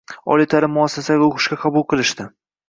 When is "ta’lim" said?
0.53-0.73